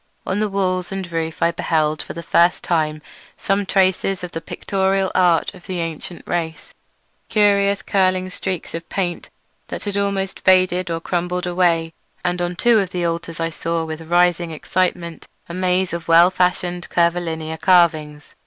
On 0.25 0.39
the 0.39 0.49
walls 0.49 0.91
and 0.91 1.11
roof 1.11 1.43
I 1.43 1.51
beheld 1.51 2.01
for 2.01 2.13
the 2.13 2.23
first 2.23 2.63
time 2.63 3.03
some 3.37 3.67
traces 3.67 4.23
of 4.23 4.31
the 4.31 4.41
pictorial 4.41 5.11
art 5.13 5.53
of 5.53 5.67
the 5.67 5.79
ancient 5.79 6.23
race, 6.27 6.73
curious 7.29 7.83
curling 7.83 8.31
streaks 8.31 8.73
of 8.73 8.89
paint 8.89 9.29
that 9.67 9.83
had 9.83 9.97
almost 9.97 10.39
faded 10.39 10.89
or 10.89 11.01
crumbled 11.01 11.45
away; 11.45 11.93
and 12.25 12.41
on 12.41 12.55
two 12.55 12.79
of 12.79 12.89
the 12.89 13.05
altars 13.05 13.39
I 13.39 13.51
saw 13.51 13.85
with 13.85 14.01
rising 14.09 14.49
excitement 14.49 15.27
a 15.47 15.53
maze 15.53 15.93
of 15.93 16.07
well 16.07 16.31
fashioned 16.31 16.89
curvilinear 16.89 17.57
carvings. 17.57 18.33